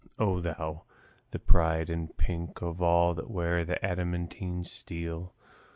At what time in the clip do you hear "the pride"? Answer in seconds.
1.29-1.87